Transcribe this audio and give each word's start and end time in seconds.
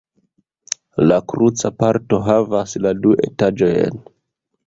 La 1.11 1.17
kruca 1.33 1.69
parto 1.83 2.19
havas 2.29 2.75
la 2.87 2.93
du 3.05 3.13
etaĝojn. 3.27 4.05